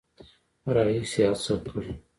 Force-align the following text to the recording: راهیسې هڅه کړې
راهیسې 0.73 1.21
هڅه 1.29 1.55
کړې 1.71 1.91